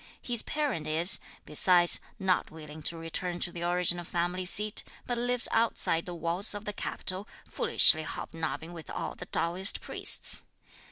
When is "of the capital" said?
6.55-7.27